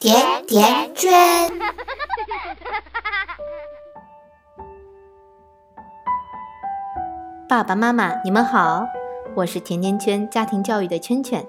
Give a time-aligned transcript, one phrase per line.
[0.00, 0.14] 甜
[0.46, 1.10] 甜圈。
[7.48, 8.86] 爸爸妈妈，你们好，
[9.34, 11.44] 我是甜甜圈家庭教育的圈圈。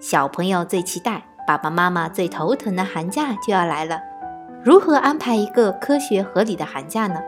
[0.00, 4.00] 小朋友最期待，爸爸妈妈最头疼的寒假就要来了，
[4.64, 7.20] 如何安排一个科学合理的寒假呢？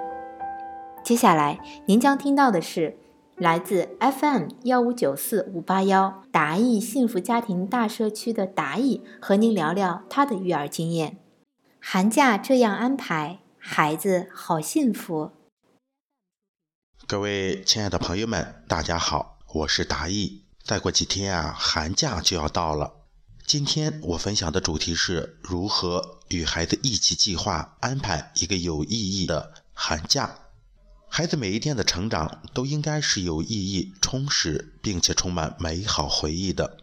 [1.05, 2.97] 接下来您将听到的是
[3.43, 11.19] 来自 FM 幺五九四五八幺达意幸福家庭大社区的达意和您聊聊他的育儿经验。
[11.81, 15.33] 寒假这样安排，孩子好幸福。
[17.09, 20.45] 各位亲爱的朋友们，大家好，我是达意。
[20.63, 22.93] 再过几天啊，寒假就要到了。
[23.45, 30.39] 今天我分享的主题是如何与孩子一起计划安排一个有意义的寒假。
[31.15, 36.79] 孩子每一天的成长都应该是有意义、充实，并且充满美好回忆的。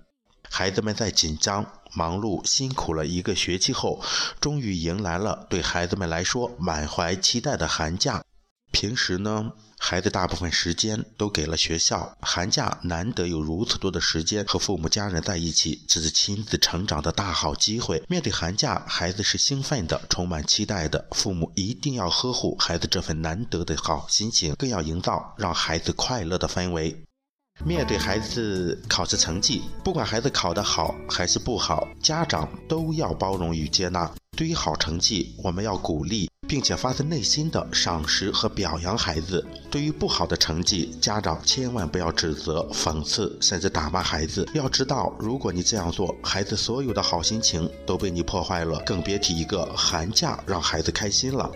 [0.48, 1.66] 孩子们在紧张、
[1.96, 4.00] 忙碌、辛苦了一个学期后，
[4.40, 8.24] 终于迎来了对孩子们来说满怀期待的寒假。
[8.72, 18.04] 平时呢，孩子大部分时间都给了学校，寒假难得有如此多的时间和父母家人在一起，这是亲子成长的大好机会。
[18.08, 21.08] 面对寒假，孩子是兴奋的，充满期待的。
[21.12, 27.04] 父母一定要呵护孩子这份难得的好心情，更要营造让孩子快乐的氛围。
[27.66, 34.14] 面对孩子考试成绩，不管孩子考得好还是不好，家长都要包容与接纳。
[34.38, 36.30] 对于好成绩，我们要鼓励。
[36.50, 39.46] 并且发自内心的赏识和表扬孩子。
[39.70, 44.50] 对于不好的成绩，家长千万不要指责、讽刺，甚至打骂孩子。
[44.56, 51.50] 要知道，如果你这样做，孩子所有的好心情都被你破坏了，更别提一个寒假让孩子开心了。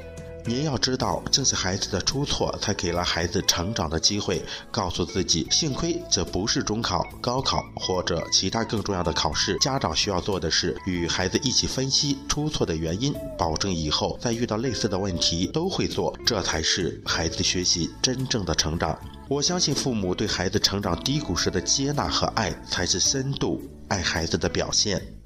[0.45, 4.44] 您要知道，正是孩子的出错，才给了孩子成长的机会。
[4.72, 9.58] 告诉自己，幸亏这不是中考、高考或者其他更重要的考试。
[9.59, 16.13] 家长需要做的是，与孩子一起分析出错的原因，保证以后再遇到类似的问题都会做。
[16.25, 19.00] 这才是孩子学习真正的成长。
[19.30, 25.22] 我相信，父母对孩子成长低谷时的接纳和爱，才是深度爱孩子的表现。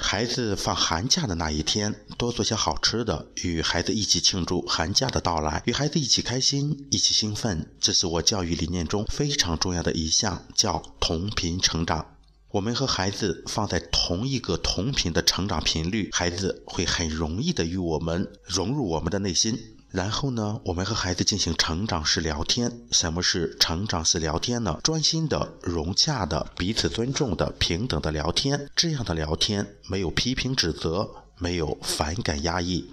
[0.00, 7.74] 孩子放寒假的那一天，多做些好吃的，与孩子一起庆祝寒假的到来，与孩子一起开心，一起兴奋。
[7.80, 12.14] 这是我教育理念中非常重要的一项，叫同频成长。
[12.52, 19.58] 我们和孩子放在同一个同频的成长频率，孩子会很容易的与我们融入我们的内心。
[19.90, 22.82] 然后呢，我们和孩子进行成长式聊天。
[22.90, 24.78] 什么是成长式聊天呢？
[24.82, 28.68] 专心的、融洽的、彼此尊重的、平等的聊天。
[28.76, 32.90] 这样的聊天没有批评指责，没有反感压抑。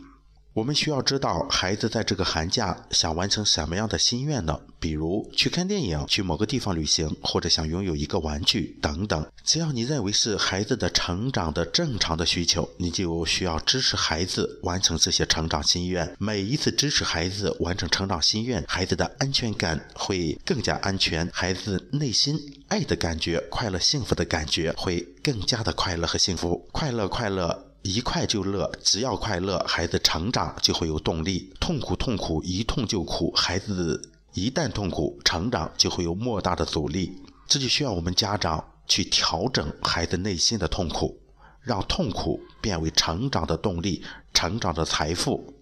[0.55, 4.57] 我们需要知道孩子在这个寒假想完成什么样的心愿呢？
[4.79, 9.29] 比如去看电影、去某个地方旅行，或者想拥有一个玩具等等。
[9.43, 16.15] 只要你认为是孩子的成长的正常的需求，你就需要支持孩子完成这些成长心愿。
[16.17, 22.39] 每一次支持孩子完成成长心愿，孩子的安全感会更加安全，孩子内心
[22.69, 26.65] 爱的感觉、快乐幸福的感觉会更加的快乐和幸福。
[26.71, 27.64] 快乐，快乐。
[27.85, 31.53] 一快就乐，只要快乐，孩子成长就会有动力。
[31.59, 37.21] 痛苦痛苦，一痛就苦，孩子一旦痛苦，成长就会有莫大的阻力。
[37.47, 41.21] 这就需要我们家长去调整孩子内心的痛苦，
[41.61, 44.03] 让痛苦变为成长的动力，
[44.33, 45.53] 成长的财富。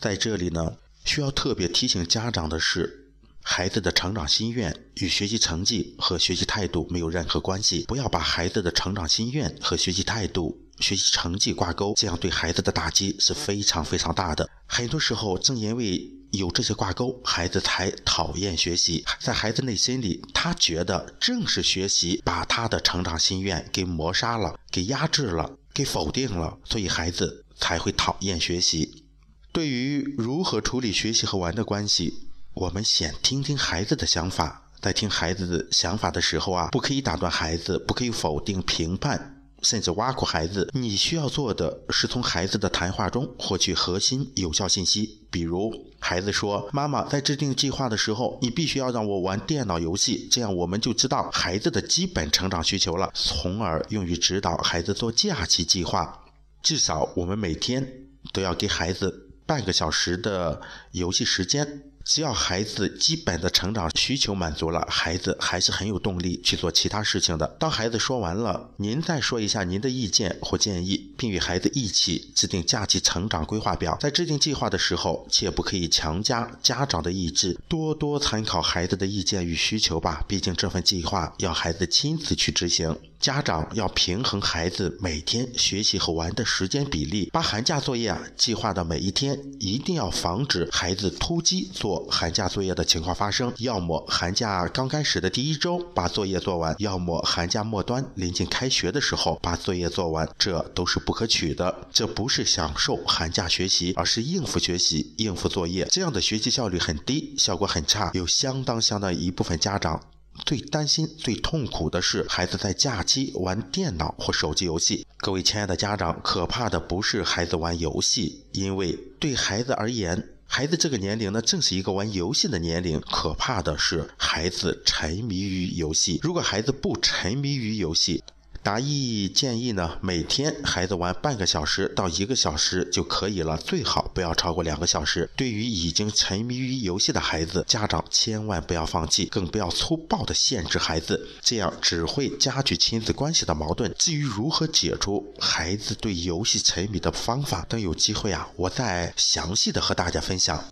[0.00, 3.12] 在这里呢，需要特别提醒家长的是，
[3.42, 10.58] 孩子的成长心愿与学习成绩和学习态度没有任何关系，不要把孩子的成长心愿和学习态度。
[10.80, 14.48] 学习成绩挂钩，这样对孩子的打击是非常非常大的。
[14.66, 19.04] 很多时候，正因为有这些挂钩，孩子才讨厌学习。
[19.18, 29.04] 在孩子内心里，他觉得正是学习把他的成长心愿给磨杀了、给压制了、给否定了，所以孩子才会讨厌学习。
[29.52, 34.64] 对于如何处理学习和玩的关系，我们先听听孩子的想法。
[34.80, 39.37] 在听孩子的想法的时候啊，不可以打断孩子，不可以否定、评判。
[39.62, 45.18] 甚至挖苦孩子，你需要做的是从孩子的谈话中获取核心有效信息。
[45.30, 56.24] 比如，孩子说：“妈妈，在制定计划的时候，你必须要让我玩电脑游戏，这样我们就知道孩子的基本成长需求了，从而用于指导孩子做假期计划。
[56.62, 57.86] 至少我们每天
[58.32, 60.60] 都要给孩子半个小时的
[60.92, 67.46] 游戏时间。”只要孩子基本的成长需求满足了，孩子还是很有动力去做其他事情的。
[67.60, 73.94] 当孩子说完了，您再说一下您的意见或建议，并与孩子一起制定假期成长规划表。
[74.00, 80.24] 在制定计划的时候，切不可以强加家长的意志，多多参考孩子的意见与需求吧。
[80.26, 82.98] 毕竟这份计划要孩子亲自去执行。
[83.20, 93.52] 家长要平衡孩子每天学习和玩的时间比例，把寒假作业啊计划的每一天，一定要防止孩子突击做寒假作业的情况发生。
[93.58, 101.88] 要么寒假刚开始的第一周把作业做完，要么寒假末端临近开学的时候把作业做完，这都是不可取的。
[101.92, 108.12] 这不是享受寒假学习，而是应付学习、应付作业，这样的学习效率很低，效果很差。
[108.14, 110.00] 有相当相当一部分家长。
[110.44, 115.06] 最担心、最痛苦的是孩子在假期玩电脑或手机游戏。
[115.18, 123.00] 各位亲爱的家长，可怕的不是孩子玩游戏，因为对孩子而言，孩子这个年龄呢，正是一个玩游戏的年龄。
[123.00, 126.20] 可怕的是孩子沉迷于游戏。
[126.22, 128.22] 如果孩子不沉迷于游戏，
[128.62, 135.30] 达意建议呢，每天孩子玩半个小时到一个小时就可以了，最好不要超过两个小时。
[135.36, 143.94] 对于已经沉迷于游戏的孩子，家长千万不要放弃，更不要粗暴的限制孩子，这样只会加剧亲子关系的矛盾。
[143.98, 150.62] 至于如何解除孩子对游戏沉迷的方法，等有机会啊，我再详细的和大家分享。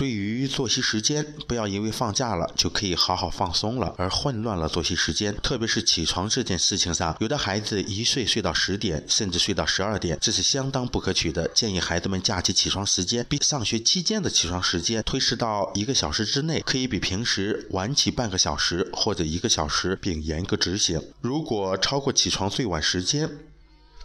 [0.00, 5.36] 对于作息时间，不要因为放假了就可以好好放松了，而混乱了作息时间。
[5.42, 11.46] 特别是起床这件事情上，有的孩子一睡睡到十点，甚至睡到十二点，这是相当不可取的。
[11.48, 20.98] 建议孩子们假期起床时间比上学期间的起床时间推迟到一个小时之内，可以比平时晚起半个小时或者一个小时，并严格执行。
[21.20, 23.28] 如果超过起床最晚时间，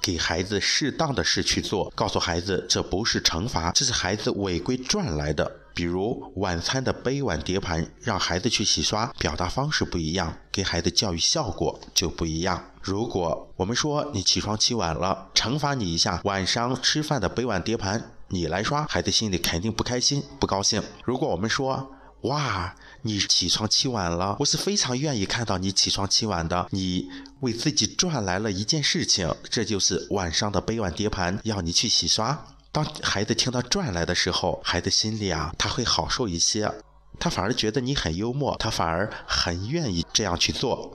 [0.01, 5.59] 给孩子适当的事去做，告诉孩子这不是惩罚，这是孩子违规赚来的。
[5.75, 12.72] 比如晚餐的杯碗碟盘，让孩子去洗刷，表达方式不一样，给孩子教育效果就不一样。
[12.81, 20.81] 如果我们说你起床起晚了，惩罚你一下，晚上吃饭的杯碗碟盘你来刷，孩子心里肯定不开心、不高兴。
[21.04, 27.10] 如果我们说，哇，你起床起晚了，我是非常愿意看到你起床起晚的，你
[27.42, 32.48] 为自己赚来了一件事情，这就是晚上的杯碗碟盘要你去洗刷。
[32.75, 36.69] 当孩子听到赚来的时候，孩子心里啊，他会好受一些，
[37.18, 40.94] 他反而觉得你很幽默，他反而很愿意这样去做。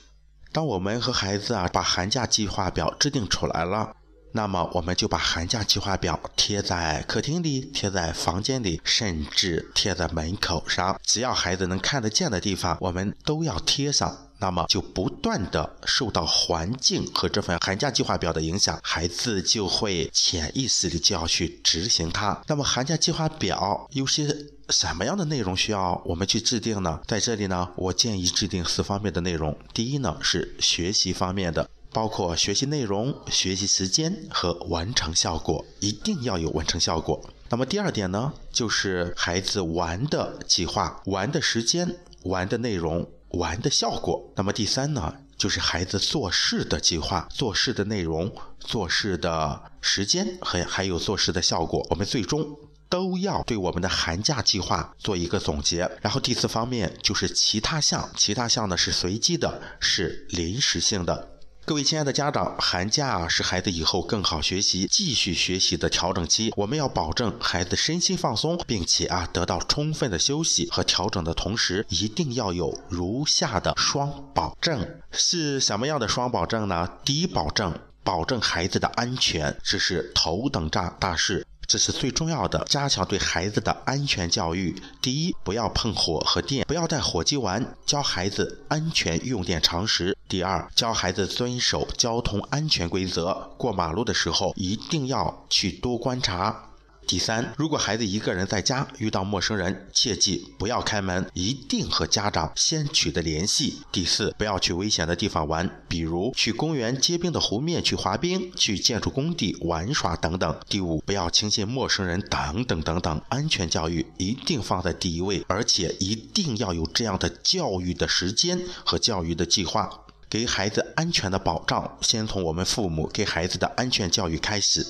[0.51, 3.95] 当我们和孩子啊把寒假计划表制定出来了，
[4.33, 14.27] 那么我们就把寒假计划表贴在客厅里，贴在房间里，甚至贴在门口上，只要孩子能看得见的地方，我们都要贴上。
[14.41, 22.41] 那么就不断的受到环境和这份寒假计划表的影响，孩子就会潜意识里就要去执行它。
[22.47, 24.35] 那么寒假计划表有些
[24.69, 26.99] 什么样的内容需要我们去制定呢？
[27.07, 29.55] 在这里呢，我建议制定四方面的内容。
[29.75, 37.23] 第一呢是学习方面的，包括学习内容、学习时间和完成效果，一定要有完成效果。
[37.49, 43.07] 那么第二点呢，就是孩子玩的计划、玩的时间、玩的内容。
[43.33, 44.31] 玩的效果。
[44.35, 51.85] 那么第三呢，就是孩子做事的计划、做事的内容、做事的时间和还有做事的效果。
[51.89, 52.57] 我们最终
[52.89, 55.89] 都要对我们的寒假计划做一个总结。
[56.01, 61.29] 然后第四方面就是其他项，其他项呢是随机的，是临时性的。
[61.63, 66.51] 各位亲爱的家长，寒假是孩子以后更好学习、继续学习的调整期。
[66.57, 74.99] 我们要保证孩子身心放松，并且啊得到充分的休息和调整的同时，一定要有如下的双保证。
[75.11, 76.89] 是什么样的双保证呢？
[77.05, 81.45] 第一保证，保证孩子的安全，这是头等大大事。
[81.71, 84.75] 这是最重要的，加强对孩子的安全教育。
[85.01, 90.17] 第一，不要碰火和电，不要带火机玩，教孩子安全用电常识。
[90.27, 96.70] 第二，教孩子遵守交通安全规则，过马路的时候一定要去多观察。
[97.07, 103.81] 第三，如果孩子一个人在家遇到陌生人，切记不要开门，一定和家长先取得联系。
[103.91, 110.57] 第四，不要去危险的地方玩，比如去公园结冰的湖面去滑冰，去建筑工地玩耍等等。
[110.69, 113.21] 第五，不要轻信陌生人等等等等。
[113.27, 124.87] 安全教育一定放在第一位，而且一定要有这样的教育的时间和教育的计划，给孩子安全的保障，先从我们父母给孩子的安全教育开始。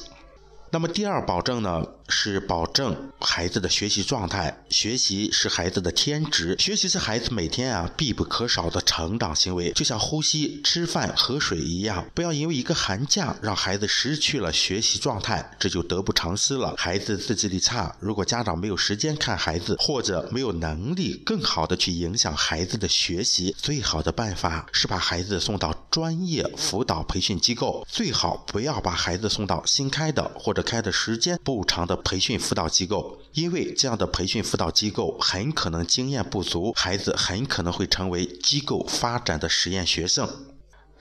[0.74, 12.10] 那么第二保证呢，是保证孩子的学习状态，学习是孩子的天职，学习是孩子每天啊必不可少的成长行为，就像呼吸、吃饭、喝水一样。
[12.16, 16.74] 不要因为一个寒假让孩子失去了学习状态，这就得不偿失了。
[16.78, 40.28] 孩子自制力差，如果家长没有时间看孩子，或者没有能力更好的去影响孩子的学习，最好的办法是把孩子送到专业辅导培训机构，最好不要把孩子送到新开的或者开的时间不长的培训辅导机构，因为这样的培训辅导机构很可能经验不足，孩子很可能会成为机构发展的实验学生。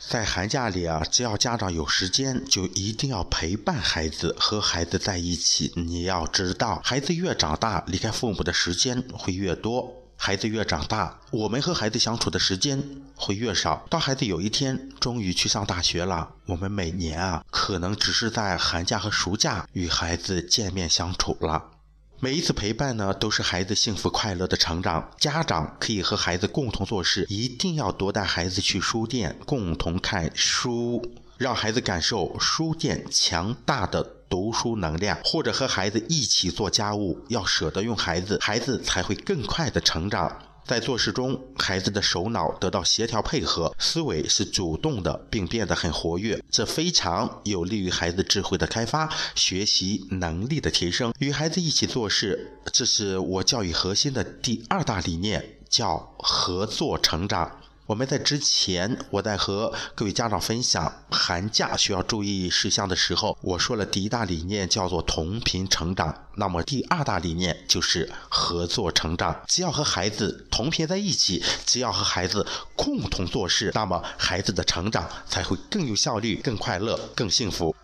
[0.08, 5.72] 在寒假里啊，只要家长有时间，就一定要陪伴孩子，和孩子在一起。
[5.76, 12.78] 你要知道，孩子越长大，离开父母的时间会越多；孩子越长大，我们和孩子相处的时间
[13.16, 13.86] 会越少。
[13.88, 21.70] 当孩子有一天终于去上大学了，我们每年啊，可能只是在寒假和暑假与孩子见面相处了。
[22.18, 25.10] 每一次陪伴呢，都是孩子幸福快乐的成长。
[25.18, 31.02] 家长可以和孩子共同做事，一定要多带孩子去书店，共同看书，
[31.38, 35.18] 让孩子感受书店强大的读书能量。
[35.22, 40.38] 或者和孩子一起做家务，要舍得用孩子，孩子才会更快的成长。
[40.66, 51.12] 在做事中，孩子的手脑得到协调配合，思维是主动的，并变得很活跃，这非常有利于孩子智慧的开发、学习能力的提升。
[51.18, 57.59] 与孩子一起做事，这是我教育核心的第二大理念，叫合作成长。
[57.90, 69.42] 我们在之前，我在和各位家长分享寒假需要注意事项的时候，我说了第一大理念叫做同频成长，那么第二大理念就是合作成长。
[69.48, 77.74] 只要和孩子同频在一起，只要和孩子共同做事，那么孩子的成长才会更有效率、更快乐、更幸福。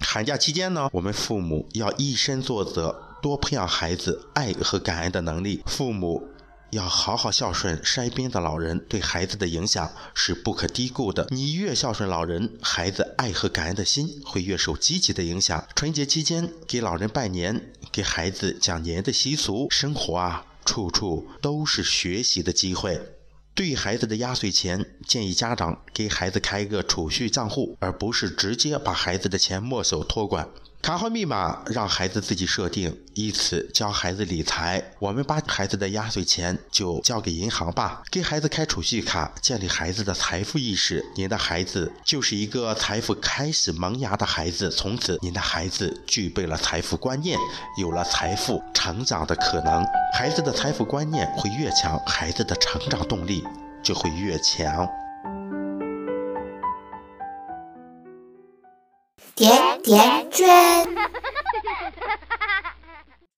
[0.00, 5.62] 寒假期间呢，我们父母要以身作则，多培养孩子爱和感恩的能力。
[5.64, 6.28] 父母。
[6.74, 11.26] 要好好孝顺身边的老人，对孩子的影响是不可低估的。
[11.30, 15.66] 你越孝顺老人，孩子爱和感恩的心会越受积极的影响。
[15.74, 23.00] 春节期间给老人拜年，给孩子讲年的习俗，生活啊，处处都是学习的机会。
[23.54, 30.48] 对孩子的压岁钱，建议家长给孩子开一个储蓄账户，而不是直接把孩子的钱没收托管。
[30.84, 34.84] 卡号密码让孩子自己设定，以此教孩子理财。
[34.98, 41.02] 我们把孩子的压岁钱就交给银行吧，给孩子开储蓄卡，建立孩子的财富意识。
[41.16, 47.38] 您的孩子就是一个财富开始萌芽的孩子，从此您的孩子具备了财富观念，
[47.80, 49.82] 有了财富成长的可能。
[50.12, 53.42] 孩子的财富观念会越强，孩子的成长动力
[53.82, 54.86] 就会越强。
[59.34, 60.86] 甜甜圈。